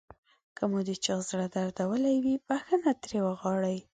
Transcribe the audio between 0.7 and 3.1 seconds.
د چا زړه دردولی وي بښنه